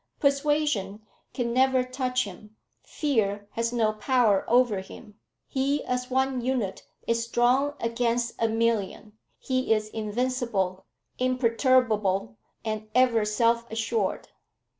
[0.19, 5.19] Persuasion can never touch him; fear has no power over him.
[5.47, 9.13] He, as one unit, is strong against a million.
[9.37, 10.87] He is invincible,
[11.19, 12.35] imperturbable,
[12.65, 14.29] and ever self assured."